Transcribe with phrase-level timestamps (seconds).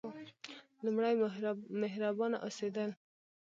[0.83, 1.13] لومړی:
[1.81, 2.89] مهربانه اوسیدل.